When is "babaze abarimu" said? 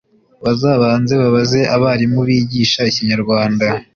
1.21-2.19